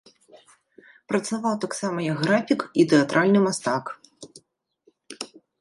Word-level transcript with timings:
Працаваў 1.11 1.53
таксама 1.67 1.99
як 2.07 2.17
графік 2.25 2.59
і 2.79 2.87
тэатральны 2.95 3.39
мастак. 3.47 3.93